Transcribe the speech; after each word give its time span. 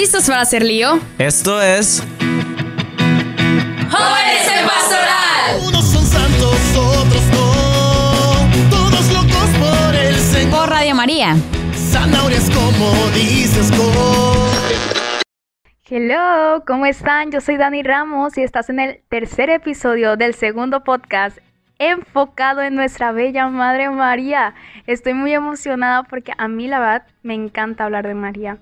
¿Listos 0.00 0.26
para 0.28 0.40
hacer 0.40 0.62
lío? 0.62 0.98
Esto 1.18 1.60
es 1.60 2.02
¡Jóvenes 3.90 4.48
en 4.48 4.66
Pastoral! 4.66 5.60
Unos 5.68 5.84
son 5.84 6.06
santos, 6.06 6.56
otros 6.74 7.22
no. 7.26 8.70
Todos 8.70 9.12
locos 9.12 9.50
por 9.60 9.94
el 9.94 10.14
Señor. 10.14 10.58
Por 10.58 10.70
Radio 10.70 10.94
María. 10.94 11.36
Zanahorias 11.74 12.48
como 12.48 12.90
dices 13.14 13.70
con. 13.72 13.90
Hello, 15.84 16.64
¿cómo 16.66 16.86
están? 16.86 17.30
Yo 17.30 17.42
soy 17.42 17.58
Dani 17.58 17.82
Ramos 17.82 18.38
y 18.38 18.42
estás 18.42 18.70
en 18.70 18.80
el 18.80 19.02
tercer 19.10 19.50
episodio 19.50 20.16
del 20.16 20.32
segundo 20.32 20.82
podcast 20.82 21.36
enfocado 21.78 22.62
en 22.62 22.74
nuestra 22.74 23.12
bella 23.12 23.48
Madre 23.48 23.90
María. 23.90 24.54
Estoy 24.86 25.12
muy 25.12 25.34
emocionada 25.34 26.04
porque 26.04 26.32
a 26.38 26.48
mí 26.48 26.68
la 26.68 26.80
verdad 26.80 27.06
me 27.22 27.34
encanta 27.34 27.84
hablar 27.84 28.06
de 28.06 28.14
María. 28.14 28.60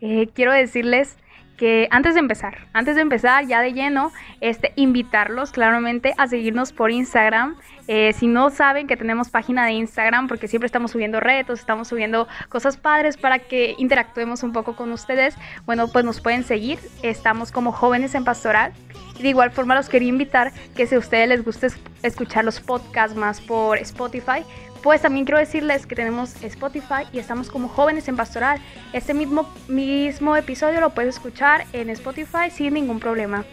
Eh, 0.00 0.28
quiero 0.34 0.52
decirles 0.52 1.16
que 1.56 1.88
antes 1.90 2.14
de 2.14 2.20
empezar, 2.20 2.56
antes 2.72 2.94
de 2.96 3.02
empezar 3.02 3.46
ya 3.46 3.60
de 3.60 3.74
lleno, 3.74 4.12
este, 4.40 4.72
invitarlos 4.76 5.50
claramente 5.52 6.14
a 6.16 6.26
seguirnos 6.26 6.72
por 6.72 6.90
Instagram. 6.90 7.54
Eh, 7.86 8.14
si 8.14 8.28
no 8.28 8.48
saben 8.48 8.86
que 8.86 8.96
tenemos 8.96 9.28
página 9.28 9.66
de 9.66 9.72
Instagram, 9.72 10.26
porque 10.26 10.48
siempre 10.48 10.64
estamos 10.66 10.92
subiendo 10.92 11.20
retos, 11.20 11.60
estamos 11.60 11.88
subiendo 11.88 12.26
cosas 12.48 12.78
padres 12.78 13.18
para 13.18 13.40
que 13.40 13.74
interactuemos 13.76 14.42
un 14.42 14.52
poco 14.54 14.74
con 14.74 14.90
ustedes, 14.90 15.36
bueno, 15.66 15.88
pues 15.88 16.02
nos 16.04 16.22
pueden 16.22 16.44
seguir. 16.44 16.78
Estamos 17.02 17.52
como 17.52 17.72
jóvenes 17.72 18.14
en 18.14 18.24
pastoral. 18.24 18.72
De 19.20 19.28
igual 19.28 19.50
forma 19.50 19.74
los 19.74 19.90
quería 19.90 20.08
invitar 20.08 20.52
que 20.74 20.86
si 20.86 20.94
a 20.94 20.98
ustedes 20.98 21.28
les 21.28 21.44
gusta 21.44 21.66
es- 21.66 21.78
escuchar 22.02 22.42
los 22.46 22.58
podcasts 22.60 23.14
más 23.18 23.42
por 23.42 23.76
Spotify, 23.76 24.44
pues 24.82 25.02
también 25.02 25.26
quiero 25.26 25.38
decirles 25.38 25.86
que 25.86 25.94
tenemos 25.94 26.42
Spotify 26.42 27.04
y 27.12 27.18
estamos 27.18 27.50
como 27.50 27.68
jóvenes 27.68 28.08
en 28.08 28.16
pastoral. 28.16 28.60
Este 28.92 29.14
mismo, 29.14 29.52
mismo 29.68 30.36
episodio 30.36 30.80
lo 30.80 30.90
puedes 30.90 31.16
escuchar 31.16 31.66
en 31.72 31.90
Spotify 31.90 32.50
sin 32.50 32.74
ningún 32.74 33.00
problema. 33.00 33.44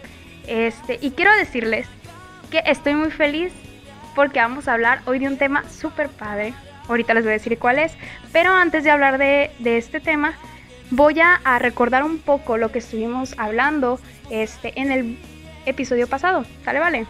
Este, 0.46 0.98
y 1.00 1.10
quiero 1.10 1.32
decirles 1.36 1.86
que 2.50 2.62
estoy 2.64 2.94
muy 2.94 3.10
feliz 3.10 3.52
porque 4.14 4.40
vamos 4.40 4.68
a 4.68 4.74
hablar 4.74 5.00
hoy 5.06 5.18
de 5.18 5.28
un 5.28 5.36
tema 5.36 5.68
súper 5.68 6.08
padre. 6.08 6.54
Ahorita 6.88 7.14
les 7.14 7.24
voy 7.24 7.30
a 7.30 7.34
decir 7.34 7.58
cuál 7.58 7.78
es. 7.78 7.92
Pero 8.32 8.52
antes 8.52 8.82
de 8.84 8.90
hablar 8.90 9.18
de, 9.18 9.50
de 9.58 9.76
este 9.76 10.00
tema, 10.00 10.34
voy 10.90 11.20
a, 11.20 11.58
recordar 11.58 12.02
un 12.04 12.18
poco 12.18 12.56
lo 12.56 12.72
que 12.72 12.78
estuvimos 12.78 13.34
hablando 13.38 14.00
este, 14.30 14.72
en 14.80 14.90
el 14.92 15.18
episodio 15.66 16.06
pasado. 16.06 16.44
¿Sale, 16.64 16.78
vale? 16.78 17.06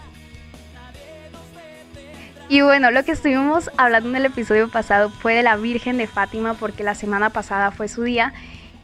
Y 2.50 2.62
bueno, 2.62 2.90
lo 2.90 3.04
que 3.04 3.12
estuvimos 3.12 3.70
hablando 3.76 4.08
en 4.08 4.16
el 4.16 4.24
episodio 4.24 4.68
pasado 4.70 5.10
fue 5.10 5.34
de 5.34 5.42
la 5.42 5.56
Virgen 5.56 5.98
de 5.98 6.06
Fátima, 6.06 6.54
porque 6.54 6.82
la 6.82 6.94
semana 6.94 7.28
pasada 7.28 7.70
fue 7.72 7.88
su 7.88 8.04
día. 8.04 8.32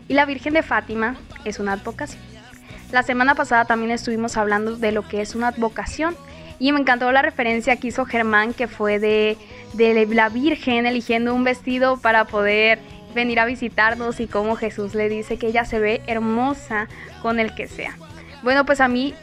Y 0.07 0.13
la 0.13 0.27
Virgen 0.27 0.53
de 0.53 0.63
Fátima 0.63 1.17
es 1.47 1.59
una 1.59 1.73
advocación. 1.73 2.23
La 2.93 3.03
semana 3.03 3.35
pasada 3.35 3.65
también 3.65 3.91
estuvimos 3.91 4.37
hablando 4.37 4.77
de 4.77 4.93
lo 4.93 5.09
que 5.09 5.23
es 5.23 5.35
una 5.35 5.49
advocación. 5.49 6.15
Y 6.59 6.73
me 6.73 6.81
encantó 6.81 7.11
la 7.11 7.23
referencia 7.23 7.77
que 7.77 7.89
hizo 7.89 8.05
Germán, 8.05 8.53
que 8.53 8.69
fue 8.69 8.99
de, 8.99 9.39
de 9.73 10.07
la 10.07 10.29
Virgen 10.29 10.85
eligiendo 10.85 11.35
un 11.35 11.43
vestido 11.43 11.97
para 11.97 12.27
poder 12.27 12.81
venir 13.15 13.41
a 13.41 13.47
visitarnos 13.47 14.21
y 14.21 14.27
cómo 14.27 14.57
Jesús 14.57 14.95
le 14.95 15.09
dice 15.09 15.39
que 15.39 15.47
ella 15.47 15.65
se 15.65 15.79
ve 15.79 16.03
hermosa 16.07 16.87
con 17.23 17.41
el 17.41 17.55
que 17.55 17.67
sea. 17.67 17.97
Bueno, 18.43 18.67
pues 18.67 18.83
a 18.83 18.89
mí, 18.89 19.15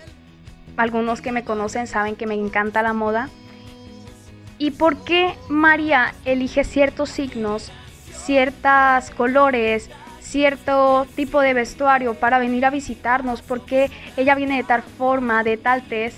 algunos 0.78 1.22
que 1.22 1.32
me 1.32 1.44
conocen 1.44 1.86
saben 1.86 2.16
que 2.16 2.26
me 2.26 2.34
encanta 2.34 2.82
la 2.82 2.94
moda. 2.94 3.30
¿Y 4.62 4.70
por 4.70 4.98
qué 4.98 5.34
María 5.50 6.14
elige 6.24 6.64
ciertos 6.64 7.10
signos, 7.10 7.72
ciertos 8.12 9.10
colores, 9.18 9.90
cierto 10.20 11.08
tipo 11.16 11.42
de 11.42 11.56
vestuario 11.56 12.14
para 12.14 12.38
venir 12.38 12.68
a 12.68 12.70
visitarnos? 12.70 13.42
¿Por 13.42 13.66
qué 13.66 13.90
ella 14.18 14.36
viene 14.36 14.58
de 14.58 14.64
tal 14.64 14.84
forma, 14.84 15.44
de 15.44 15.58
tal 15.58 15.82
tez? 15.82 16.14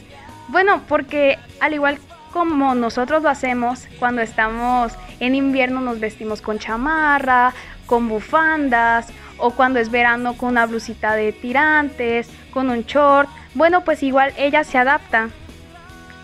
Bueno, 0.50 0.82
porque 0.90 1.40
al 1.62 1.74
igual 1.74 2.00
como 2.34 2.76
nosotros 2.76 3.24
lo 3.24 3.30
hacemos 3.30 3.88
cuando 3.98 4.22
estamos 4.22 4.92
en 5.22 5.36
invierno 5.36 5.80
nos 5.80 6.02
vestimos 6.02 6.42
con 6.42 6.60
chamarra, 6.60 7.54
con 7.86 8.10
bufandas 8.10 9.08
o 9.38 9.52
cuando 9.52 9.80
es 9.80 9.90
verano 9.90 10.36
con 10.36 10.50
una 10.50 10.66
blusita 10.66 11.16
de 11.16 11.32
tirantes, 11.32 12.30
con 12.52 12.70
un 12.70 12.82
short. 12.82 13.30
Bueno, 13.54 13.86
pues 13.86 14.04
igual 14.04 14.34
ella 14.36 14.66
se 14.66 14.78
adapta 14.78 15.30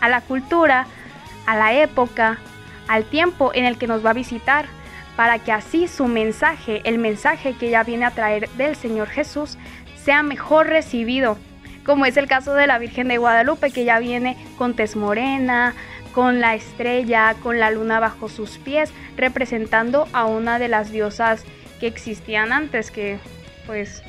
a 0.02 0.08
la 0.10 0.20
cultura, 0.20 0.86
a 1.50 1.56
la 1.56 1.72
época, 1.72 2.38
al 2.86 3.04
tiempo 3.04 3.50
en 3.52 3.64
el 3.64 3.76
que 3.76 3.88
nos 3.88 4.06
va 4.06 4.10
a 4.10 4.14
visitar, 4.14 4.66
para 5.16 5.40
que 5.40 5.50
así 5.50 5.88
su 5.88 6.06
mensaje, 6.06 6.80
el 6.84 6.98
mensaje 6.98 7.54
que 7.54 7.66
ella 7.66 7.82
viene 7.82 8.04
a 8.04 8.12
traer 8.12 8.48
del 8.50 8.76
Señor 8.76 9.08
Jesús, 9.08 9.58
sea 9.96 10.22
mejor 10.22 10.68
recibido. 10.68 11.38
Como 11.84 12.06
es 12.06 12.16
el 12.16 12.28
caso 12.28 12.54
de 12.54 12.68
la 12.68 12.78
Virgen 12.78 13.08
de 13.08 13.18
Guadalupe, 13.18 13.72
que 13.72 13.84
ya 13.84 13.98
viene 13.98 14.36
con 14.56 14.74
tez 14.74 14.94
morena, 14.94 15.74
con 16.14 16.40
la 16.40 16.54
estrella, 16.54 17.34
con 17.42 17.58
la 17.58 17.72
luna 17.72 17.98
bajo 17.98 18.28
sus 18.28 18.58
pies, 18.58 18.92
representando 19.16 20.06
a 20.12 20.26
una 20.26 20.60
de 20.60 20.68
las 20.68 20.92
diosas 20.92 21.44
que 21.80 21.88
existían 21.88 22.52
antes, 22.52 22.92
que 22.92 23.18
pues 23.66 24.04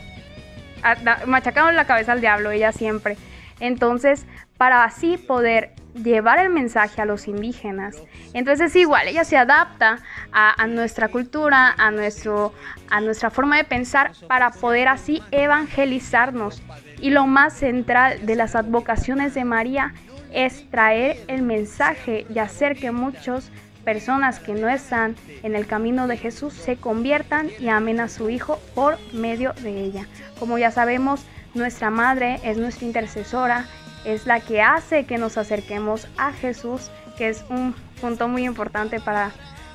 machacaron 1.26 1.76
la 1.76 1.86
cabeza 1.86 2.12
al 2.12 2.22
diablo, 2.22 2.52
ella 2.52 2.72
siempre. 2.72 3.18
Entonces, 3.60 4.28
para 4.58 4.84
así 4.84 5.18
poder 5.18 5.72
llevar 5.94 6.40
el 6.40 6.50
mensaje 6.50 7.02
a 7.02 7.06
los 7.06 7.28
indígenas. 7.28 7.98
Entonces 8.34 8.76
igual, 8.76 9.08
ella 9.08 9.24
se 9.24 9.38
adapta 9.38 10.00
a, 10.32 10.68
nuestra 10.68 11.10
cultura, 11.10 11.74
a, 11.78 11.92
nuestro, 11.92 12.54
a 12.90 13.02
nuestra 13.02 13.30
forma 13.30 13.58
de 13.58 13.64
pensar 13.64 14.12
para 14.28 14.52
poder 14.52 14.88
así 14.88 15.22
evangelizarnos. 15.32 16.62
Y 17.00 17.10
lo 17.10 17.28
más 17.28 17.54
central 17.54 18.26
de 18.26 18.36
las 18.36 18.56
advocaciones 18.56 19.34
de 19.34 19.44
María 19.44 19.94
es 20.32 20.70
traer 20.70 21.18
el 21.28 21.42
mensaje 21.42 22.26
y 22.34 22.40
hacer 22.40 22.78
que 22.78 22.92
muchas 22.92 23.52
personas 23.84 24.40
que 24.40 24.54
no 24.54 24.70
están 24.70 25.16
en 25.44 25.56
el 25.56 25.66
camino 25.66 26.08
de 26.08 26.18
Jesús 26.18 26.54
se 26.54 26.78
conviertan 26.78 27.50
y 27.60 27.70
amen 27.70 28.00
a 28.00 28.08
su 28.08 28.30
Hijo 28.30 28.60
por 28.76 28.98
medio 29.12 29.54
de 29.62 29.82
ella. 29.82 30.08
Como 30.40 30.58
ya 30.58 30.72
sabemos, 30.72 31.26
nuestra 31.54 31.90
madre 31.90 32.40
es 32.44 32.58
nuestra 32.58 32.86
intercesora, 32.86 33.66
es 34.06 34.26
la 34.26 34.40
que 34.40 34.62
hace 34.62 35.06
que 35.06 35.18
nos 35.18 35.38
acerquemos 35.38 36.08
a 36.18 36.32
Jesús, 36.34 36.90
que 37.18 37.30
es 37.30 37.44
un 37.50 37.76
punto 38.00 38.28
muy 38.28 38.46
importante 38.46 39.00
para 39.00 39.32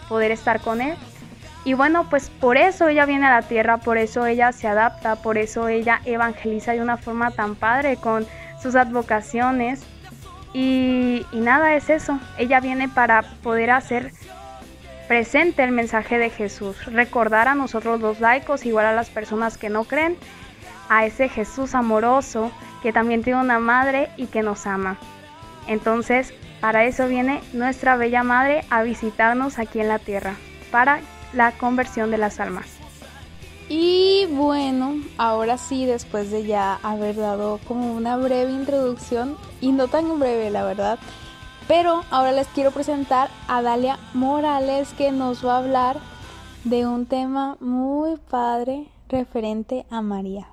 poder 0.08 0.30
estar 0.30 0.60
con 0.60 0.80
Él. 0.80 0.96
Y 1.64 1.74
bueno, 1.74 2.08
pues 2.08 2.30
por 2.30 2.56
eso 2.56 2.86
ella 2.86 3.06
viene 3.06 3.26
a 3.26 3.40
la 3.40 3.42
tierra, 3.42 3.78
por 3.78 3.98
eso 3.98 4.24
ella 4.24 4.52
se 4.52 4.68
adapta, 4.68 5.16
por 5.16 5.36
eso 5.36 5.66
ella 5.66 6.00
evangeliza 6.04 6.72
de 6.72 6.80
una 6.80 6.96
forma 6.96 7.32
tan 7.32 7.56
padre 7.56 7.96
con 7.96 8.24
sus 8.62 8.76
advocaciones. 8.76 9.82
Y, 10.52 11.26
nada, 11.32 11.74
es 11.74 11.90
eso. 11.90 12.20
Ella 12.38 12.60
viene 12.60 12.88
para 12.88 13.22
poder 13.42 13.70
hacer 13.70 14.12
presente 15.08 15.64
el 15.64 15.72
mensaje 15.72 16.18
de 16.18 16.30
Jesús, 16.30 16.84
recordar 16.86 17.48
a 17.48 17.54
nosotros 17.54 18.00
los 18.00 18.20
laicos, 18.20 18.64
igual 18.64 18.86
a 18.86 18.94
las 18.94 19.10
personas 19.10 19.58
que 19.58 19.68
no 19.68 19.84
creen, 19.84 20.16
a 20.88 21.06
ese 21.06 21.28
Jesús 21.28 21.74
amoroso 21.74 22.50
que 22.82 22.92
también 22.92 23.22
tiene 23.22 23.40
una 23.40 23.58
madre 23.58 24.10
y 24.16 24.26
que 24.26 24.42
nos 24.42 24.66
ama. 24.66 24.96
Entonces, 25.66 26.32
para 26.60 26.84
eso 26.84 27.08
viene 27.08 27.40
nuestra 27.52 27.96
bella 27.96 28.22
madre 28.22 28.64
a 28.70 28.82
visitarnos 28.82 29.58
aquí 29.58 29.80
en 29.80 29.88
la 29.88 29.98
tierra, 29.98 30.36
para 30.70 31.00
la 31.32 31.52
conversión 31.52 32.10
de 32.10 32.18
las 32.18 32.40
almas. 32.40 32.66
Y 33.68 34.26
bueno, 34.30 34.94
ahora 35.18 35.58
sí, 35.58 35.86
después 35.86 36.30
de 36.30 36.46
ya 36.46 36.78
haber 36.82 37.16
dado 37.16 37.58
como 37.66 37.92
una 37.94 38.16
breve 38.16 38.52
introducción, 38.52 39.36
y 39.60 39.72
no 39.72 39.88
tan 39.88 40.18
breve 40.20 40.50
la 40.50 40.64
verdad, 40.64 40.98
pero 41.66 42.04
ahora 42.10 42.30
les 42.30 42.46
quiero 42.48 42.70
presentar 42.70 43.28
a 43.48 43.62
Dalia 43.62 43.98
Morales 44.14 44.92
que 44.96 45.10
nos 45.10 45.44
va 45.44 45.54
a 45.54 45.58
hablar 45.58 45.98
de 46.62 46.86
un 46.86 47.06
tema 47.06 47.56
muy 47.60 48.16
padre 48.30 48.86
referente 49.08 49.84
a 49.90 50.00
María. 50.00 50.46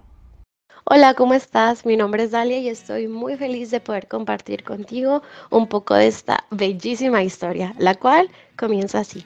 Hola, 0.85 1.13
¿cómo 1.13 1.33
estás? 1.33 1.85
Mi 1.85 1.95
nombre 1.95 2.23
es 2.23 2.31
Dalia 2.31 2.59
y 2.59 2.67
estoy 2.67 3.07
muy 3.07 3.37
feliz 3.37 3.71
de 3.71 3.79
poder 3.79 4.09
compartir 4.09 4.65
contigo 4.65 5.23
un 5.49 5.67
poco 5.67 5.95
de 5.95 6.07
esta 6.07 6.43
bellísima 6.51 7.23
historia, 7.23 7.73
la 7.77 7.95
cual 7.95 8.29
comienza 8.57 8.99
así. 8.99 9.23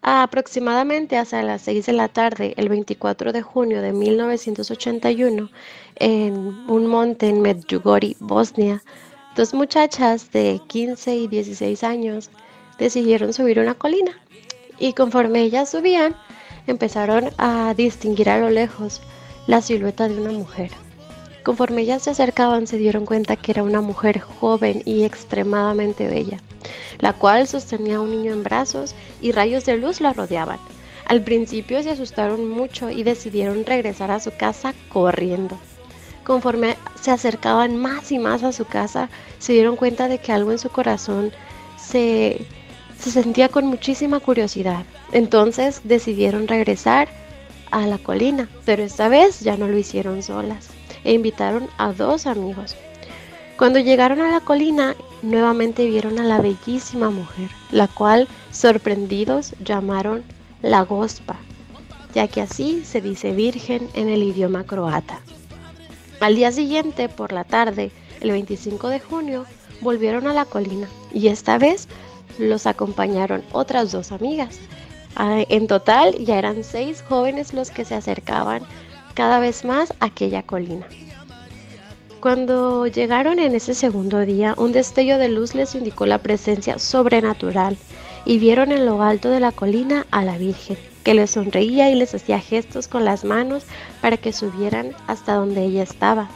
Aproximadamente 0.00 1.18
hacia 1.18 1.42
las 1.42 1.60
6 1.60 1.84
de 1.84 1.92
la 1.92 2.08
tarde, 2.08 2.54
el 2.56 2.70
24 2.70 3.32
de 3.32 3.42
junio 3.42 3.82
de 3.82 3.92
1981, 3.92 5.50
en 5.96 6.36
un 6.70 6.86
monte 6.86 7.28
en 7.28 7.42
Medjugorje, 7.42 8.16
Bosnia, 8.18 8.82
dos 9.36 9.52
muchachas 9.52 10.32
de 10.32 10.58
15 10.68 11.16
y 11.16 11.28
16 11.28 11.84
años 11.84 12.30
decidieron 12.78 13.34
subir 13.34 13.60
una 13.60 13.74
colina 13.74 14.12
y 14.78 14.94
conforme 14.94 15.42
ellas 15.42 15.68
subían, 15.68 16.16
empezaron 16.66 17.28
a 17.36 17.74
distinguir 17.74 18.30
a 18.30 18.38
lo 18.38 18.48
lejos 18.48 19.02
la 19.50 19.60
silueta 19.60 20.06
de 20.06 20.14
una 20.14 20.30
mujer. 20.30 20.70
Conforme 21.42 21.82
ellas 21.82 22.02
se 22.04 22.10
acercaban 22.10 22.68
se 22.68 22.76
dieron 22.76 23.04
cuenta 23.04 23.34
que 23.34 23.50
era 23.50 23.64
una 23.64 23.80
mujer 23.80 24.20
joven 24.20 24.80
y 24.84 25.02
extremadamente 25.02 26.06
bella, 26.06 26.38
la 27.00 27.14
cual 27.14 27.48
sostenía 27.48 27.96
a 27.96 28.00
un 28.00 28.12
niño 28.12 28.32
en 28.32 28.44
brazos 28.44 28.94
y 29.20 29.32
rayos 29.32 29.64
de 29.64 29.76
luz 29.76 30.00
la 30.00 30.12
rodeaban. 30.12 30.60
Al 31.04 31.24
principio 31.24 31.82
se 31.82 31.90
asustaron 31.90 32.48
mucho 32.48 32.90
y 32.90 33.02
decidieron 33.02 33.66
regresar 33.66 34.12
a 34.12 34.20
su 34.20 34.30
casa 34.30 34.72
corriendo. 34.88 35.58
Conforme 36.22 36.76
se 37.00 37.10
acercaban 37.10 37.76
más 37.76 38.12
y 38.12 38.20
más 38.20 38.44
a 38.44 38.52
su 38.52 38.66
casa, 38.66 39.08
se 39.40 39.52
dieron 39.52 39.74
cuenta 39.74 40.06
de 40.06 40.18
que 40.18 40.30
algo 40.30 40.52
en 40.52 40.60
su 40.60 40.68
corazón 40.68 41.32
se, 41.76 42.46
se 43.00 43.10
sentía 43.10 43.48
con 43.48 43.66
muchísima 43.66 44.20
curiosidad. 44.20 44.84
Entonces 45.10 45.80
decidieron 45.82 46.46
regresar 46.46 47.08
a 47.70 47.86
la 47.86 47.98
colina, 47.98 48.48
pero 48.64 48.82
esta 48.82 49.08
vez 49.08 49.40
ya 49.40 49.56
no 49.56 49.68
lo 49.68 49.78
hicieron 49.78 50.22
solas 50.22 50.68
e 51.04 51.12
invitaron 51.12 51.68
a 51.78 51.92
dos 51.92 52.26
amigos. 52.26 52.76
Cuando 53.56 53.78
llegaron 53.78 54.20
a 54.20 54.30
la 54.30 54.40
colina, 54.40 54.96
nuevamente 55.22 55.86
vieron 55.86 56.18
a 56.18 56.24
la 56.24 56.40
bellísima 56.40 57.10
mujer, 57.10 57.50
la 57.70 57.88
cual, 57.88 58.28
sorprendidos, 58.52 59.54
llamaron 59.64 60.22
la 60.62 60.82
Gospa, 60.82 61.36
ya 62.14 62.26
que 62.26 62.40
así 62.40 62.84
se 62.84 63.00
dice 63.00 63.32
virgen 63.32 63.88
en 63.94 64.08
el 64.08 64.22
idioma 64.22 64.64
croata. 64.64 65.20
Al 66.20 66.36
día 66.36 66.52
siguiente, 66.52 67.08
por 67.08 67.32
la 67.32 67.44
tarde, 67.44 67.90
el 68.20 68.30
25 68.30 68.88
de 68.88 69.00
junio, 69.00 69.44
volvieron 69.80 70.26
a 70.26 70.34
la 70.34 70.44
colina 70.44 70.88
y 71.12 71.28
esta 71.28 71.58
vez 71.58 71.88
los 72.38 72.66
acompañaron 72.66 73.42
otras 73.52 73.92
dos 73.92 74.12
amigas. 74.12 74.58
Ah, 75.16 75.44
en 75.48 75.66
total 75.66 76.14
ya 76.18 76.38
eran 76.38 76.64
seis 76.64 77.04
jóvenes 77.08 77.52
los 77.52 77.70
que 77.70 77.84
se 77.84 77.94
acercaban 77.94 78.62
cada 79.14 79.40
vez 79.40 79.64
más 79.64 79.92
a 80.00 80.06
aquella 80.06 80.42
colina. 80.42 80.86
Cuando 82.20 82.86
llegaron 82.86 83.38
en 83.38 83.54
ese 83.54 83.74
segundo 83.74 84.20
día, 84.20 84.54
un 84.58 84.72
destello 84.72 85.18
de 85.18 85.28
luz 85.28 85.54
les 85.54 85.74
indicó 85.74 86.04
la 86.06 86.18
presencia 86.18 86.78
sobrenatural 86.78 87.76
y 88.26 88.38
vieron 88.38 88.72
en 88.72 88.84
lo 88.84 89.02
alto 89.02 89.30
de 89.30 89.40
la 89.40 89.52
colina 89.52 90.06
a 90.10 90.24
la 90.24 90.36
Virgen, 90.36 90.76
que 91.02 91.14
les 91.14 91.30
sonreía 91.30 91.90
y 91.90 91.94
les 91.94 92.14
hacía 92.14 92.38
gestos 92.38 92.88
con 92.88 93.04
las 93.04 93.24
manos 93.24 93.64
para 94.02 94.18
que 94.18 94.32
subieran 94.34 94.92
hasta 95.06 95.34
donde 95.34 95.64
ella 95.64 95.82
estaba. 95.82 96.28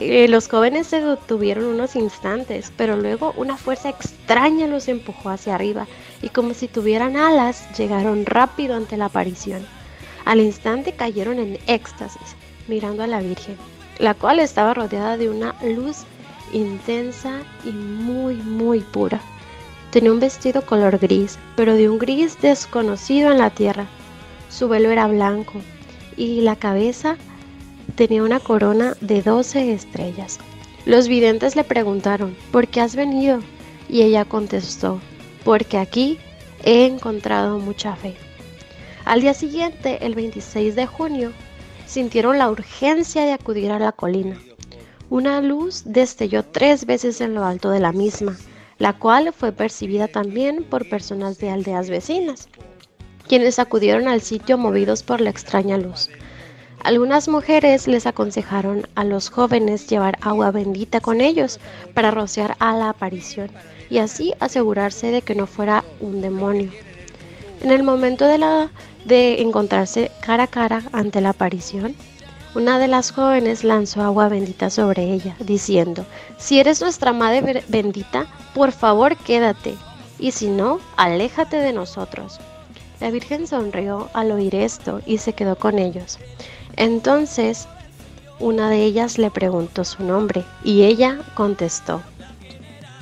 Eh, 0.00 0.28
los 0.28 0.48
jóvenes 0.48 0.86
se 0.86 1.00
detuvieron 1.00 1.66
unos 1.66 1.94
instantes, 1.94 2.72
pero 2.76 2.96
luego 2.96 3.34
una 3.36 3.56
fuerza 3.56 3.90
extraña 3.90 4.66
los 4.66 4.88
empujó 4.88 5.28
hacia 5.30 5.54
arriba 5.54 5.86
y 6.22 6.30
como 6.30 6.54
si 6.54 6.68
tuvieran 6.68 7.16
alas 7.16 7.68
llegaron 7.76 8.26
rápido 8.26 8.74
ante 8.74 8.96
la 8.96 9.06
aparición. 9.06 9.64
Al 10.24 10.40
instante 10.40 10.92
cayeron 10.92 11.38
en 11.38 11.58
éxtasis, 11.66 12.34
mirando 12.66 13.02
a 13.02 13.06
la 13.06 13.20
Virgen 13.20 13.56
la 14.00 14.14
cual 14.14 14.38
estaba 14.38 14.74
rodeada 14.74 15.16
de 15.18 15.28
una 15.28 15.54
luz 15.62 15.98
intensa 16.52 17.42
y 17.64 17.70
muy, 17.70 18.34
muy 18.34 18.80
pura. 18.80 19.20
Tenía 19.90 20.12
un 20.12 20.20
vestido 20.20 20.62
color 20.62 20.98
gris, 20.98 21.38
pero 21.54 21.74
de 21.74 21.88
un 21.88 21.98
gris 21.98 22.40
desconocido 22.40 23.30
en 23.30 23.38
la 23.38 23.50
tierra. 23.50 23.86
Su 24.48 24.68
velo 24.68 24.90
era 24.90 25.06
blanco 25.06 25.60
y 26.16 26.40
la 26.40 26.56
cabeza 26.56 27.16
tenía 27.94 28.22
una 28.22 28.40
corona 28.40 28.96
de 29.00 29.22
12 29.22 29.72
estrellas. 29.72 30.38
Los 30.86 31.08
videntes 31.08 31.56
le 31.56 31.64
preguntaron, 31.64 32.36
¿por 32.50 32.68
qué 32.68 32.80
has 32.80 32.96
venido? 32.96 33.40
Y 33.88 34.02
ella 34.02 34.24
contestó, 34.24 35.00
porque 35.44 35.78
aquí 35.78 36.18
he 36.64 36.86
encontrado 36.86 37.58
mucha 37.58 37.96
fe. 37.96 38.14
Al 39.04 39.20
día 39.20 39.34
siguiente, 39.34 40.04
el 40.04 40.14
26 40.14 40.74
de 40.74 40.86
junio, 40.86 41.32
sintieron 41.86 42.38
la 42.38 42.50
urgencia 42.50 43.24
de 43.24 43.32
acudir 43.32 43.72
a 43.72 43.78
la 43.78 43.92
colina. 43.92 44.38
Una 45.08 45.40
luz 45.40 45.82
destelló 45.84 46.44
tres 46.44 46.86
veces 46.86 47.20
en 47.20 47.34
lo 47.34 47.44
alto 47.44 47.70
de 47.70 47.80
la 47.80 47.92
misma, 47.92 48.36
la 48.78 48.92
cual 48.92 49.32
fue 49.32 49.52
percibida 49.52 50.06
también 50.06 50.64
por 50.64 50.88
personas 50.88 51.38
de 51.38 51.50
aldeas 51.50 51.90
vecinas, 51.90 52.48
quienes 53.26 53.58
acudieron 53.58 54.08
al 54.08 54.20
sitio 54.20 54.56
movidos 54.56 55.02
por 55.02 55.20
la 55.20 55.30
extraña 55.30 55.76
luz. 55.78 56.10
Algunas 56.82 57.28
mujeres 57.28 57.86
les 57.86 58.06
aconsejaron 58.06 58.86
a 58.94 59.04
los 59.04 59.28
jóvenes 59.28 59.86
llevar 59.86 60.16
agua 60.22 60.50
bendita 60.50 61.00
con 61.00 61.20
ellos 61.20 61.60
para 61.92 62.10
rociar 62.10 62.56
a 62.58 62.74
la 62.74 62.88
aparición 62.88 63.50
y 63.90 63.98
así 63.98 64.32
asegurarse 64.40 65.10
de 65.10 65.20
que 65.20 65.34
no 65.34 65.46
fuera 65.46 65.84
un 66.00 66.22
demonio. 66.22 66.70
En 67.62 67.70
el 67.70 67.82
momento 67.82 68.24
de 68.24 68.38
la 68.38 68.70
de 69.04 69.42
encontrarse 69.42 70.10
cara 70.22 70.44
a 70.44 70.46
cara 70.46 70.82
ante 70.92 71.20
la 71.20 71.30
aparición, 71.30 71.94
una 72.54 72.78
de 72.78 72.88
las 72.88 73.12
jóvenes 73.12 73.62
lanzó 73.62 74.02
agua 74.02 74.28
bendita 74.28 74.70
sobre 74.70 75.12
ella, 75.12 75.36
diciendo, 75.38 76.06
si 76.38 76.60
eres 76.60 76.80
nuestra 76.80 77.12
madre 77.12 77.62
bendita, 77.68 78.26
por 78.54 78.72
favor 78.72 79.16
quédate, 79.16 79.74
y 80.18 80.32
si 80.32 80.48
no, 80.48 80.80
aléjate 80.96 81.58
de 81.58 81.72
nosotros. 81.72 82.40
La 83.00 83.10
Virgen 83.10 83.46
sonrió 83.46 84.10
al 84.14 84.32
oír 84.32 84.54
esto 84.54 85.00
y 85.06 85.18
se 85.18 85.32
quedó 85.32 85.56
con 85.56 85.78
ellos. 85.78 86.18
Entonces, 86.80 87.68
una 88.38 88.70
de 88.70 88.82
ellas 88.82 89.18
le 89.18 89.30
preguntó 89.30 89.84
su 89.84 90.02
nombre, 90.02 90.46
y 90.64 90.84
ella 90.84 91.18
contestó, 91.34 92.00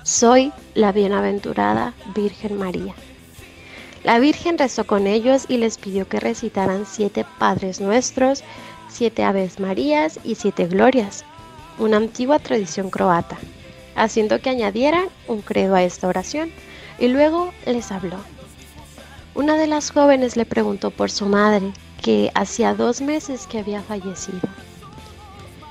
soy 0.03 0.53
la 0.75 0.91
bienaventurada 0.91 1.95
Virgen 2.13 2.59
María. 2.59 2.93
La 4.03 4.19
Virgen 4.19 4.59
rezó 4.59 4.85
con 4.85 5.07
ellos 5.07 5.45
y 5.49 5.59
les 5.59 5.79
pidió 5.79 6.09
que 6.09 6.19
recitaran 6.19 6.87
siete 6.87 7.25
Padres 7.39 7.81
Nuestros, 7.81 8.43
siete 8.89 9.23
Aves 9.23 9.61
Marías 9.61 10.19
y 10.25 10.35
siete 10.35 10.67
Glorias, 10.67 11.25
una 11.79 11.99
antigua 11.99 12.41
tradición 12.41 12.91
croata, 12.91 13.39
haciendo 13.95 14.41
que 14.41 14.51
añadieran 14.51 15.05
un 15.29 15.41
credo 15.41 15.77
a 15.77 15.85
esta 15.85 16.09
oración, 16.09 16.51
y 16.99 17.07
luego 17.07 17.53
les 17.65 17.93
habló. 17.93 18.17
Una 19.37 19.55
de 19.55 19.69
las 19.69 19.93
jóvenes 19.93 20.37
le 20.37 20.47
preguntó 20.47 20.91
por 20.91 21.13
su 21.13 21.27
madre, 21.27 21.71
que 22.03 22.31
hacía 22.35 22.75
dos 22.75 23.01
meses 23.01 23.47
que 23.47 23.59
había 23.59 23.83
fallecido. 23.83 24.41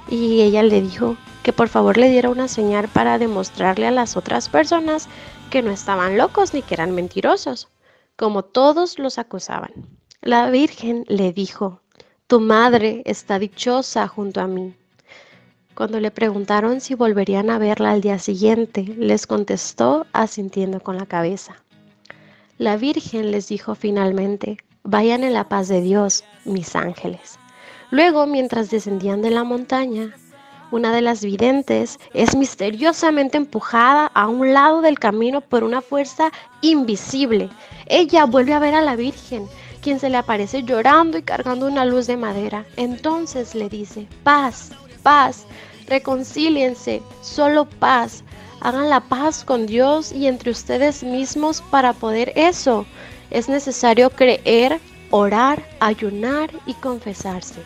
Y 0.09 0.41
ella 0.41 0.63
le 0.63 0.81
dijo 0.81 1.17
que 1.43 1.53
por 1.53 1.69
favor 1.69 1.97
le 1.97 2.09
diera 2.09 2.29
una 2.29 2.47
señal 2.47 2.87
para 2.87 3.17
demostrarle 3.17 3.87
a 3.87 3.91
las 3.91 4.17
otras 4.17 4.49
personas 4.49 5.07
que 5.49 5.61
no 5.61 5.71
estaban 5.71 6.17
locos 6.17 6.53
ni 6.53 6.61
que 6.61 6.73
eran 6.73 6.93
mentirosos 6.93 7.69
como 8.17 8.43
todos 8.43 8.99
los 8.99 9.19
acusaban. 9.19 9.71
La 10.21 10.49
Virgen 10.49 11.05
le 11.07 11.31
dijo, 11.31 11.81
Tu 12.25 12.39
madre 12.39 13.03
está 13.05 13.39
dichosa 13.39 14.07
junto 14.07 14.41
a 14.41 14.47
mí. 14.47 14.75
Cuando 15.75 15.99
le 15.99 16.09
preguntaron 16.09 16.81
si 16.81 16.95
volverían 16.95 17.51
a 17.51 17.59
verla 17.59 17.91
al 17.91 18.01
día 18.01 18.17
siguiente, 18.17 18.83
les 18.97 19.27
contestó 19.27 20.07
asintiendo 20.11 20.79
con 20.79 20.97
la 20.97 21.05
cabeza. 21.05 21.63
La 22.57 22.75
Virgen 22.75 23.29
les 23.29 23.47
dijo 23.47 23.75
finalmente, 23.75 24.57
Vayan 24.89 25.25
en 25.25 25.33
la 25.33 25.43
paz 25.43 25.67
de 25.67 25.81
Dios, 25.81 26.23
mis 26.45 26.73
ángeles. 26.73 27.37
Luego, 27.91 28.25
mientras 28.25 28.69
descendían 28.69 29.21
de 29.21 29.31
la 29.31 29.43
montaña, 29.43 30.15
una 30.71 30.93
de 30.93 31.01
las 31.01 31.25
videntes 31.25 31.99
es 32.13 32.37
misteriosamente 32.37 33.35
empujada 33.35 34.09
a 34.13 34.29
un 34.29 34.53
lado 34.53 34.81
del 34.81 34.97
camino 34.97 35.41
por 35.41 35.65
una 35.65 35.81
fuerza 35.81 36.31
invisible. 36.61 37.49
Ella 37.87 38.23
vuelve 38.23 38.53
a 38.53 38.59
ver 38.59 38.75
a 38.75 38.81
la 38.81 38.95
Virgen, 38.95 39.45
quien 39.81 39.99
se 39.99 40.09
le 40.09 40.15
aparece 40.15 40.63
llorando 40.63 41.17
y 41.17 41.23
cargando 41.23 41.67
una 41.67 41.83
luz 41.83 42.07
de 42.07 42.15
madera. 42.15 42.65
Entonces 42.77 43.55
le 43.55 43.67
dice, 43.67 44.07
paz, 44.23 44.71
paz, 45.03 45.45
reconcíliense, 45.87 47.03
solo 47.21 47.65
paz. 47.65 48.23
Hagan 48.61 48.89
la 48.89 49.01
paz 49.01 49.43
con 49.43 49.65
Dios 49.65 50.13
y 50.13 50.27
entre 50.27 50.51
ustedes 50.51 51.03
mismos 51.03 51.61
para 51.71 51.91
poder 51.91 52.31
eso. 52.37 52.85
Es 53.31 53.49
necesario 53.49 54.09
creer, 54.09 54.79
orar, 55.11 55.63
ayunar 55.79 56.49
y 56.65 56.73
confesarse. 56.75 57.61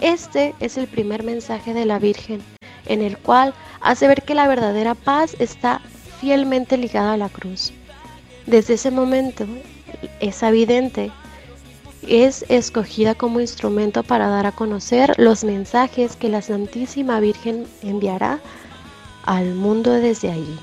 Este 0.00 0.54
es 0.60 0.76
el 0.76 0.86
primer 0.86 1.22
mensaje 1.22 1.74
de 1.74 1.86
la 1.86 1.98
Virgen, 1.98 2.42
en 2.86 3.02
el 3.02 3.16
cual 3.18 3.54
hace 3.80 4.08
ver 4.08 4.22
que 4.22 4.34
la 4.34 4.48
verdadera 4.48 4.94
paz 4.94 5.36
está 5.38 5.80
fielmente 6.20 6.76
ligada 6.76 7.14
a 7.14 7.16
la 7.16 7.28
cruz. 7.28 7.72
Desde 8.46 8.74
ese 8.74 8.90
momento, 8.90 9.46
esa 10.20 10.50
vidente 10.50 11.10
es 12.06 12.44
escogida 12.48 13.14
como 13.14 13.40
instrumento 13.40 14.02
para 14.02 14.28
dar 14.28 14.46
a 14.46 14.52
conocer 14.52 15.12
los 15.18 15.44
mensajes 15.44 16.14
que 16.16 16.28
la 16.28 16.42
Santísima 16.42 17.20
Virgen 17.20 17.66
enviará 17.82 18.38
al 19.24 19.54
mundo 19.54 19.92
desde 19.92 20.30
allí. 20.30 20.58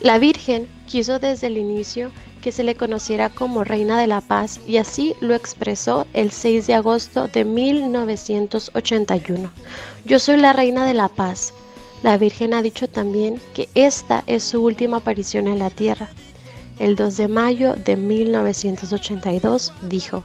La 0.00 0.18
Virgen 0.18 0.68
quiso 0.86 1.18
desde 1.18 1.46
el 1.48 1.58
inicio 1.58 2.10
que 2.38 2.52
se 2.52 2.64
le 2.64 2.74
conociera 2.74 3.28
como 3.28 3.64
Reina 3.64 4.00
de 4.00 4.06
la 4.06 4.20
Paz 4.20 4.60
y 4.66 4.78
así 4.78 5.14
lo 5.20 5.34
expresó 5.34 6.06
el 6.12 6.30
6 6.30 6.66
de 6.66 6.74
agosto 6.74 7.28
de 7.28 7.44
1981. 7.44 9.50
Yo 10.04 10.18
soy 10.18 10.38
la 10.38 10.52
Reina 10.52 10.86
de 10.86 10.94
la 10.94 11.08
Paz. 11.08 11.52
La 12.02 12.16
Virgen 12.16 12.54
ha 12.54 12.62
dicho 12.62 12.88
también 12.88 13.40
que 13.54 13.68
esta 13.74 14.22
es 14.26 14.44
su 14.44 14.62
última 14.62 14.98
aparición 14.98 15.48
en 15.48 15.58
la 15.58 15.70
tierra. 15.70 16.08
El 16.78 16.94
2 16.94 17.16
de 17.16 17.28
mayo 17.28 17.74
de 17.74 17.96
1982 17.96 19.72
dijo, 19.82 20.22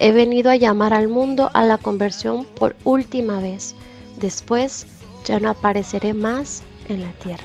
he 0.00 0.10
venido 0.10 0.50
a 0.50 0.56
llamar 0.56 0.92
al 0.92 1.06
mundo 1.06 1.48
a 1.54 1.64
la 1.64 1.78
conversión 1.78 2.44
por 2.44 2.74
última 2.82 3.40
vez. 3.40 3.76
Después 4.18 4.86
ya 5.24 5.38
no 5.38 5.48
apareceré 5.48 6.12
más 6.12 6.64
en 6.88 7.02
la 7.02 7.12
tierra. 7.12 7.44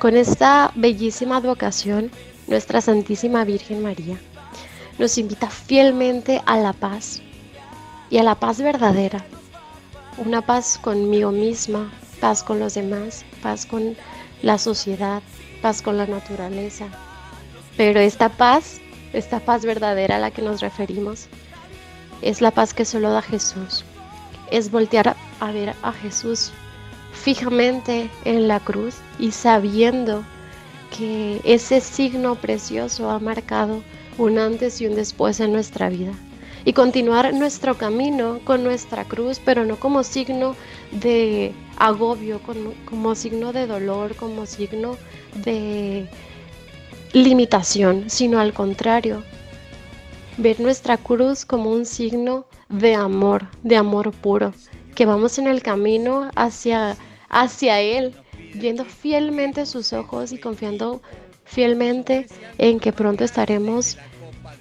Con 0.00 0.16
esta 0.16 0.72
bellísima 0.74 1.36
advocación 1.36 2.10
nuestra 2.46 2.80
Santísima 2.80 3.44
Virgen 3.44 3.82
María, 3.82 4.18
nos 4.98 5.18
invita 5.18 5.48
fielmente 5.48 6.42
a 6.46 6.56
la 6.58 6.72
paz 6.72 7.22
y 8.10 8.18
a 8.18 8.22
la 8.22 8.34
paz 8.36 8.60
verdadera. 8.60 9.24
Una 10.18 10.42
paz 10.42 10.78
conmigo 10.80 11.32
misma, 11.32 11.92
paz 12.20 12.42
con 12.42 12.60
los 12.60 12.74
demás, 12.74 13.24
paz 13.42 13.66
con 13.66 13.96
la 14.42 14.58
sociedad, 14.58 15.22
paz 15.62 15.82
con 15.82 15.96
la 15.96 16.06
naturaleza. 16.06 16.86
Pero 17.76 17.98
esta 17.98 18.28
paz, 18.28 18.80
esta 19.12 19.40
paz 19.40 19.64
verdadera 19.64 20.16
a 20.16 20.20
la 20.20 20.30
que 20.30 20.42
nos 20.42 20.60
referimos, 20.60 21.26
es 22.22 22.40
la 22.40 22.52
paz 22.52 22.72
que 22.74 22.84
solo 22.84 23.10
da 23.10 23.22
Jesús. 23.22 23.84
Es 24.50 24.70
voltear 24.70 25.16
a 25.40 25.50
ver 25.50 25.74
a 25.82 25.92
Jesús 25.92 26.52
fijamente 27.12 28.10
en 28.24 28.48
la 28.48 28.60
cruz 28.60 28.96
y 29.18 29.32
sabiendo 29.32 30.24
que 30.96 31.40
ese 31.44 31.80
signo 31.80 32.36
precioso 32.36 33.10
ha 33.10 33.18
marcado 33.18 33.82
un 34.16 34.38
antes 34.38 34.80
y 34.80 34.86
un 34.86 34.94
después 34.94 35.40
en 35.40 35.52
nuestra 35.52 35.88
vida. 35.88 36.12
Y 36.64 36.72
continuar 36.72 37.34
nuestro 37.34 37.76
camino 37.76 38.38
con 38.44 38.64
nuestra 38.64 39.04
cruz, 39.04 39.40
pero 39.44 39.64
no 39.64 39.76
como 39.76 40.02
signo 40.02 40.56
de 40.92 41.52
agobio, 41.76 42.40
como, 42.86 43.14
signo 43.14 43.52
de 43.52 43.66
dolor, 43.66 44.14
como 44.14 44.46
signo 44.46 44.96
de 45.44 46.08
limitación, 47.12 48.08
sino 48.08 48.38
al 48.38 48.54
contrario, 48.54 49.22
ver 50.38 50.60
nuestra 50.60 50.96
cruz 50.96 51.44
como 51.44 51.70
un 51.70 51.84
signo 51.84 52.46
de 52.68 52.94
amor, 52.94 53.48
de 53.62 53.76
amor 53.76 54.12
puro, 54.12 54.54
que 54.94 55.06
vamos 55.06 55.38
en 55.38 55.48
el 55.48 55.62
camino 55.62 56.30
hacia, 56.34 56.96
hacia 57.28 57.80
Él, 57.80 58.14
viendo 58.54 58.84
fielmente 58.84 59.66
sus 59.66 59.92
ojos 59.92 60.32
y 60.32 60.38
confiando 60.38 61.02
fielmente 61.44 62.26
en 62.58 62.80
que 62.80 62.92
pronto 62.92 63.24
estaremos 63.24 63.98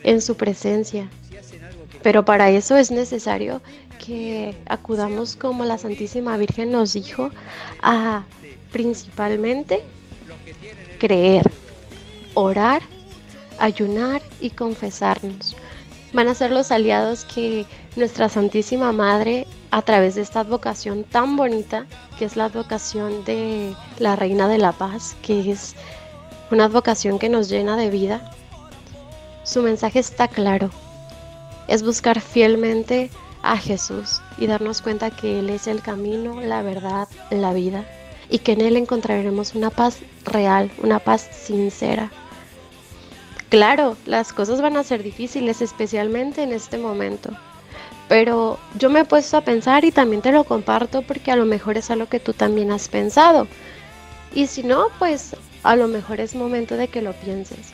en 0.04 0.22
su 0.22 0.36
presencia. 0.36 1.10
Pero 2.02 2.26
para 2.26 2.50
eso 2.50 2.76
es 2.76 2.92
necesario 2.92 3.62
que 4.06 4.56
acudamos 4.68 5.36
como 5.36 5.64
la 5.64 5.78
Santísima 5.78 6.36
Virgen 6.38 6.72
nos 6.72 6.94
dijo 6.94 7.30
a 7.82 8.26
principalmente 8.72 9.82
creer, 11.00 11.50
orar, 12.34 12.82
ayunar 13.60 14.22
y 14.42 14.50
confesarnos. 14.50 15.56
Van 16.12 16.28
a 16.28 16.36
ser 16.36 16.52
los 16.52 16.72
aliados 16.72 17.24
que 17.26 17.66
nuestra 17.96 18.28
Santísima 18.28 18.92
Madre, 18.92 19.48
a 19.74 19.82
través 19.82 20.14
de 20.14 20.22
esta 20.22 20.42
advocación 20.42 21.04
tan 21.04 21.36
bonita, 21.36 21.88
que 22.20 22.26
es 22.26 22.36
la 22.36 22.46
advocación 22.46 23.26
de 23.26 23.76
la 23.98 24.16
Reina 24.16 24.48
de 24.48 24.60
la 24.60 24.72
Paz, 24.72 25.18
que 25.24 25.50
es 25.50 25.74
una 26.52 26.66
advocación 26.66 27.18
que 27.18 27.28
nos 27.28 27.50
llena 27.50 27.76
de 27.76 27.90
vida, 27.90 28.32
su 29.44 29.64
mensaje 29.64 29.98
está 29.98 30.28
claro. 30.28 30.70
Es 31.68 31.82
buscar 31.82 32.22
fielmente 32.22 33.10
a 33.42 33.58
Jesús 33.58 34.22
y 34.38 34.46
darnos 34.46 34.84
cuenta 34.84 35.10
que 35.10 35.40
Él 35.40 35.50
es 35.50 35.66
el 35.66 35.82
camino, 35.82 36.40
la 36.40 36.62
verdad, 36.62 37.08
la 37.32 37.52
vida 37.52 37.84
y 38.30 38.38
que 38.40 38.52
en 38.52 38.62
Él 38.62 38.78
encontraremos 38.78 39.56
una 39.56 39.72
paz 39.72 39.98
real, 40.24 40.72
una 40.84 41.00
paz 41.00 41.28
sincera. 41.32 42.12
Claro, 43.50 43.98
las 44.06 44.34
cosas 44.34 44.62
van 44.62 44.78
a 44.78 44.84
ser 44.84 45.02
difíciles, 45.02 45.64
especialmente 45.64 46.44
en 46.44 46.52
este 46.52 46.78
momento. 46.78 47.32
Pero 48.08 48.60
yo 48.78 48.90
me 48.90 49.02
he 49.02 49.06
puesto 49.06 49.38
a 49.38 49.42
pensar 49.42 49.86
y 49.86 49.92
también 49.92 50.22
te 50.22 50.32
lo 50.32 50.44
comparto 50.44 51.02
porque 51.02 51.32
a 51.32 51.36
lo 51.36 51.46
mejor 51.46 51.78
es 51.78 51.90
algo 51.90 52.08
que 52.08 52.20
tú 52.20 52.34
también 52.34 52.72
has 52.72 52.88
pensado. 52.90 53.48
Y 54.36 54.48
si 54.48 54.64
no, 54.64 54.88
pues 55.00 55.36
a 55.64 55.76
lo 55.76 55.88
mejor 55.88 56.20
es 56.20 56.36
momento 56.36 56.76
de 56.76 56.88
que 56.88 57.02
lo 57.02 57.14
pienses. 57.14 57.74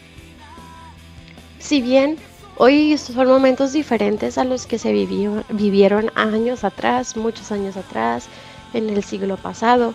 Si 1.59 1.81
bien 1.81 2.17
hoy 2.57 2.98
son 2.98 3.27
momentos 3.27 3.74
diferentes 3.74 4.38
a 4.38 4.43
los 4.43 4.65
que 4.65 4.77
se 4.77 4.91
vivieron 4.93 6.12
años 6.15 6.63
atrás, 6.63 7.17
muchos 7.17 7.51
años 7.51 7.75
atrás, 7.77 8.27
en 8.74 8.89
el 8.89 9.03
siglo 9.03 9.38
pasado, 9.38 9.93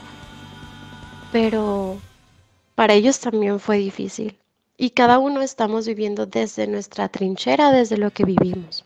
pero 1.31 1.97
para 2.75 2.95
ellos 2.95 3.21
también 3.21 3.61
fue 3.61 3.79
difícil. 3.79 4.37
Y 4.76 4.91
cada 4.91 5.19
uno 5.19 5.41
estamos 5.41 5.87
viviendo 5.87 6.26
desde 6.26 6.67
nuestra 6.67 7.09
trinchera, 7.09 7.71
desde 7.71 7.97
lo 7.97 8.11
que 8.11 8.25
vivimos. 8.25 8.85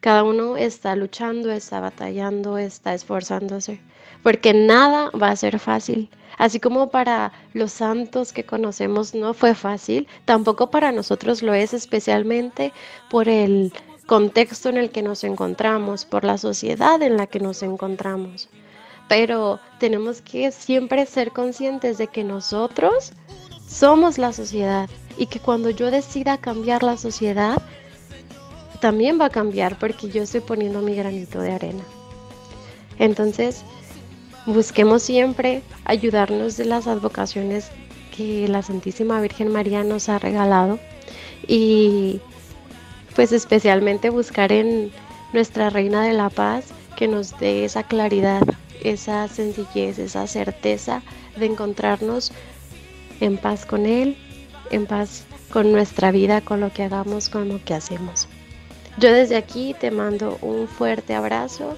Cada 0.00 0.22
uno 0.22 0.56
está 0.56 0.94
luchando, 0.94 1.50
está 1.50 1.80
batallando, 1.80 2.56
está 2.56 2.94
esforzándose, 2.94 3.80
porque 4.22 4.54
nada 4.54 5.10
va 5.10 5.30
a 5.30 5.36
ser 5.36 5.58
fácil. 5.58 6.08
Así 6.36 6.60
como 6.60 6.90
para 6.90 7.32
los 7.52 7.72
santos 7.72 8.32
que 8.32 8.44
conocemos 8.44 9.12
no 9.12 9.34
fue 9.34 9.56
fácil, 9.56 10.06
tampoco 10.24 10.70
para 10.70 10.92
nosotros 10.92 11.42
lo 11.42 11.52
es, 11.52 11.74
especialmente 11.74 12.72
por 13.10 13.28
el 13.28 13.72
contexto 14.06 14.68
en 14.68 14.76
el 14.76 14.90
que 14.90 15.02
nos 15.02 15.24
encontramos, 15.24 16.04
por 16.04 16.22
la 16.22 16.38
sociedad 16.38 17.02
en 17.02 17.16
la 17.16 17.26
que 17.26 17.40
nos 17.40 17.64
encontramos. 17.64 18.48
Pero 19.08 19.58
tenemos 19.80 20.20
que 20.20 20.52
siempre 20.52 21.06
ser 21.06 21.32
conscientes 21.32 21.98
de 21.98 22.06
que 22.06 22.22
nosotros 22.22 23.12
somos 23.66 24.16
la 24.16 24.32
sociedad 24.32 24.88
y 25.16 25.26
que 25.26 25.40
cuando 25.40 25.70
yo 25.70 25.90
decida 25.90 26.38
cambiar 26.38 26.84
la 26.84 26.96
sociedad, 26.96 27.60
también 28.80 29.20
va 29.20 29.26
a 29.26 29.30
cambiar 29.30 29.78
porque 29.78 30.08
yo 30.08 30.22
estoy 30.22 30.40
poniendo 30.40 30.80
mi 30.80 30.94
granito 30.94 31.40
de 31.40 31.52
arena. 31.52 31.84
Entonces, 32.98 33.62
busquemos 34.46 35.02
siempre 35.02 35.62
ayudarnos 35.84 36.56
de 36.56 36.64
las 36.64 36.86
advocaciones 36.86 37.70
que 38.16 38.48
la 38.48 38.62
Santísima 38.62 39.20
Virgen 39.20 39.52
María 39.52 39.84
nos 39.84 40.08
ha 40.08 40.18
regalado 40.18 40.78
y 41.46 42.20
pues 43.14 43.32
especialmente 43.32 44.10
buscar 44.10 44.52
en 44.52 44.90
nuestra 45.32 45.70
Reina 45.70 46.02
de 46.02 46.12
la 46.12 46.30
Paz 46.30 46.66
que 46.96 47.08
nos 47.08 47.38
dé 47.38 47.64
esa 47.64 47.82
claridad, 47.82 48.42
esa 48.82 49.28
sencillez, 49.28 49.98
esa 49.98 50.26
certeza 50.26 51.02
de 51.36 51.46
encontrarnos 51.46 52.32
en 53.20 53.36
paz 53.36 53.66
con 53.66 53.86
Él, 53.86 54.16
en 54.70 54.86
paz 54.86 55.24
con 55.50 55.72
nuestra 55.72 56.10
vida, 56.10 56.40
con 56.40 56.60
lo 56.60 56.72
que 56.72 56.84
hagamos, 56.84 57.28
con 57.28 57.48
lo 57.48 57.64
que 57.64 57.74
hacemos. 57.74 58.27
Yo 58.98 59.12
desde 59.12 59.36
aquí 59.36 59.74
te 59.78 59.90
mando 59.92 60.38
un 60.42 60.66
fuerte 60.66 61.14
abrazo 61.14 61.76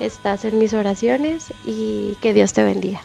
estás 0.00 0.44
en 0.44 0.58
mis 0.58 0.72
oraciones 0.72 1.52
y 1.64 2.16
que 2.20 2.32
Dios 2.32 2.52
te 2.52 2.62
bendiga. 2.64 3.00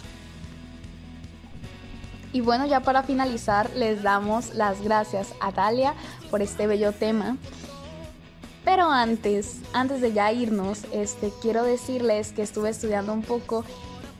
Y 2.33 2.39
bueno, 2.39 2.65
ya 2.65 2.79
para 2.79 3.03
finalizar, 3.03 3.69
les 3.75 4.03
damos 4.03 4.55
las 4.55 4.81
gracias 4.81 5.33
a 5.41 5.51
Dalia 5.51 5.95
por 6.29 6.41
este 6.41 6.65
bello 6.65 6.93
tema. 6.93 7.35
Pero 8.63 8.89
antes, 8.89 9.57
antes 9.73 9.99
de 9.99 10.13
ya 10.13 10.31
irnos, 10.31 10.85
este, 10.93 11.33
quiero 11.41 11.63
decirles 11.63 12.31
que 12.31 12.43
estuve 12.43 12.69
estudiando 12.69 13.11
un 13.11 13.23
poco 13.23 13.65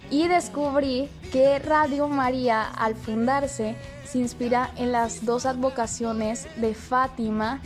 y 0.10 0.28
descubrí 0.28 1.10
que 1.32 1.58
Radio 1.60 2.10
María 2.10 2.64
al 2.64 2.96
fundarse 2.96 3.76
se 4.04 4.18
inspira 4.18 4.72
en 4.76 4.92
las 4.92 5.24
dos 5.24 5.46
advocaciones 5.46 6.48
de 6.58 6.74
Fátima 6.74 7.62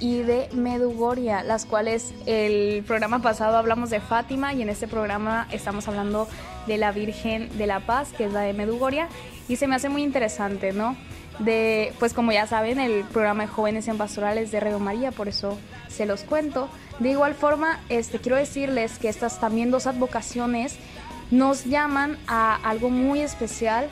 y 0.00 0.20
de 0.22 0.48
Medugoria, 0.52 1.42
las 1.42 1.64
cuales 1.64 2.12
el 2.26 2.82
programa 2.84 3.20
pasado 3.20 3.56
hablamos 3.56 3.90
de 3.90 4.00
Fátima 4.00 4.54
y 4.54 4.62
en 4.62 4.68
este 4.68 4.88
programa 4.88 5.48
estamos 5.50 5.88
hablando 5.88 6.28
de 6.66 6.76
la 6.76 6.92
Virgen 6.92 7.56
de 7.58 7.66
la 7.66 7.80
Paz, 7.80 8.10
que 8.16 8.24
es 8.24 8.32
la 8.32 8.40
de 8.40 8.52
Medugoria, 8.52 9.08
y 9.48 9.56
se 9.56 9.66
me 9.66 9.74
hace 9.74 9.88
muy 9.88 10.02
interesante, 10.02 10.72
¿no? 10.72 10.96
De, 11.38 11.92
pues 11.98 12.14
como 12.14 12.32
ya 12.32 12.46
saben, 12.46 12.80
el 12.80 13.04
programa 13.04 13.44
de 13.44 13.48
jóvenes 13.48 13.88
en 13.88 13.96
pastorales 13.96 14.50
de 14.50 14.60
Radio 14.60 14.78
María, 14.78 15.12
por 15.12 15.28
eso 15.28 15.58
se 15.88 16.06
los 16.06 16.22
cuento. 16.22 16.68
De 16.98 17.10
igual 17.10 17.34
forma, 17.34 17.80
este, 17.88 18.18
quiero 18.18 18.36
decirles 18.36 18.98
que 18.98 19.08
estas 19.08 19.40
también 19.40 19.70
dos 19.70 19.86
advocaciones 19.86 20.76
nos 21.30 21.64
llaman 21.64 22.18
a 22.26 22.56
algo 22.56 22.90
muy 22.90 23.20
especial 23.20 23.88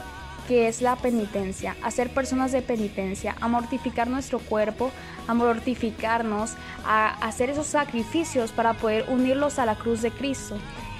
que 0.46 0.68
es 0.68 0.80
la 0.80 0.96
penitencia, 0.96 1.76
a 1.82 1.90
ser 1.90 2.10
personas 2.10 2.52
de 2.52 2.62
penitencia, 2.62 3.36
a 3.40 3.48
mortificar 3.48 4.08
nuestro 4.08 4.38
cuerpo, 4.38 4.90
a 5.26 5.34
mortificarnos, 5.34 6.54
a 6.84 7.08
hacer 7.26 7.50
esos 7.50 7.66
sacrificios 7.66 8.52
para 8.52 8.74
poder 8.74 9.06
unirlos 9.08 9.58
a 9.58 9.66
la 9.66 9.74
cruz 9.74 10.02
de 10.02 10.10
Cristo. 10.10 10.56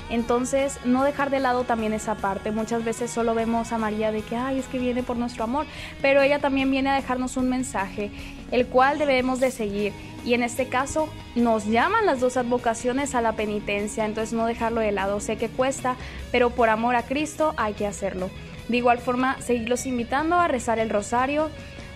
Entonces, 0.09 0.79
no 0.85 1.03
dejar 1.03 1.31
de 1.31 1.41
lado 1.41 1.65
también 1.65 1.93
esa 1.93 2.15
parte. 2.15 2.53
Muchas 2.53 2.85
veces 2.85 3.11
solo 3.11 3.35
vemos 3.35 3.73
a 3.73 3.79
María 3.79 4.13
de 4.13 4.23
que, 4.23 4.37
ay, 4.37 4.59
es 4.61 4.67
que 4.67 4.79
viene 4.79 5.03
por 5.03 5.17
nuestro 5.17 5.45
amor, 5.45 5.67
pero 6.01 6.23
ella 6.23 6.39
también 6.39 6.71
viene 6.71 6.91
a 6.91 6.95
dejarnos 6.95 7.37
un 7.37 7.49
mensaje, 7.49 8.13
el 8.53 8.67
cual 8.67 8.99
debemos 8.99 9.41
de 9.41 9.51
seguir. 9.51 9.93
Y 10.25 10.35
en 10.35 10.43
este 10.43 10.69
caso, 10.69 11.09
nos 11.35 11.67
llaman 11.67 12.07
las 12.07 12.21
dos 12.21 12.37
advocaciones 12.37 13.15
a 13.15 13.21
la 13.21 13.33
penitencia, 13.33 14.05
entonces 14.05 14.33
no 14.33 14.47
dejarlo 14.47 14.81
de 14.81 14.93
lado. 14.93 15.19
Sé 15.19 15.37
que 15.37 15.49
cuesta, 15.49 15.97
pero 16.31 16.51
por 16.51 16.69
amor 16.69 16.95
a 16.95 17.03
Cristo 17.03 17.55
hay 17.57 17.75
que 17.75 17.87
hacerlo. 17.87 18.31
De 18.69 18.77
igual 18.77 18.99
forma, 18.99 19.41
seguirlos 19.41 19.87
invitando 19.87 20.37
a 20.37 20.49
rezar 20.49 20.79
el 20.79 20.91
rosario, 20.91 21.51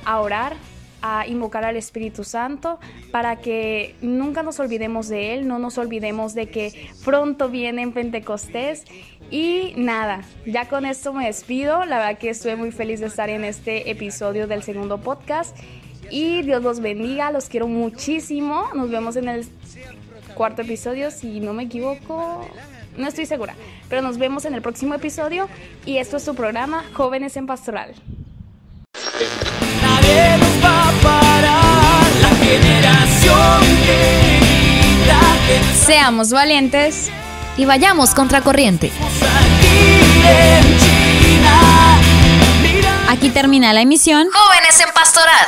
a 0.05 0.21
orar, 0.21 0.55
a 1.03 1.27
invocar 1.27 1.65
al 1.65 1.77
Espíritu 1.77 2.25
Santo 2.25 2.79
para 3.11 3.37
que 3.37 3.97
nunca 4.03 4.43
nos 4.43 4.61
olvidemos 4.61 5.09
de 5.09 5.35
Él, 5.35 5.49
no 5.49 5.59
nos 5.59 5.79
olvidemos 5.79 6.35
de 6.35 6.51
que 6.51 6.91
pronto 7.05 7.49
viene 7.49 7.83
en 7.83 7.93
Pentecostés. 7.93 8.85
Y 9.31 9.75
nada, 9.77 10.23
ya 10.45 10.69
con 10.69 10.85
esto 10.85 11.13
me 11.13 11.27
despido. 11.27 11.85
La 11.85 11.99
verdad 11.99 12.19
que 12.19 12.31
estuve 12.31 12.57
muy 12.57 12.73
feliz 12.73 13.01
de 13.01 13.07
estar 13.07 13.31
en 13.31 13.45
este 13.45 13.91
episodio 13.91 14.47
del 14.47 14.63
segundo 14.63 14.99
podcast. 14.99 15.57
Y 16.11 16.43
Dios 16.43 16.63
los 16.63 16.81
bendiga, 16.81 17.31
los 17.31 17.49
quiero 17.49 17.69
muchísimo. 17.69 18.69
Nos 18.75 18.91
vemos 18.91 19.17
en 19.17 19.29
el 19.29 19.47
cuarto 20.35 20.63
episodio, 20.63 21.11
si 21.11 21.39
no 21.39 21.53
me 21.53 21.65
equivoco. 21.65 22.49
No 22.97 23.09
estoy 23.09 23.27
segura, 23.27 23.55
pero 23.89 24.03
nos 24.03 24.19
vemos 24.19 24.45
en 24.45 24.55
el 24.55 24.63
próximo 24.63 24.95
episodio 24.95 25.49
y 25.87 25.99
esto 25.99 26.17
es 26.17 26.25
tu 26.25 26.35
programa 26.35 26.85
Jóvenes 26.93 27.37
en 27.37 27.47
Pastoral. 27.47 27.95
Nadie 29.83 30.37
nos 30.39 30.65
va 30.65 30.89
a 30.89 30.93
parar. 31.03 32.05
La 32.21 32.29
generación 32.45 33.61
que 33.87 34.31
Seamos 35.75 36.31
valientes. 36.31 37.11
Y 37.57 37.65
vayamos 37.65 38.15
contracorriente. 38.15 38.91
Aquí 43.09 43.29
termina 43.31 43.73
la 43.73 43.83
emisión. 43.83 44.29
Jóvenes 44.33 44.81
en 44.81 44.95
Pastoral. 44.95 45.47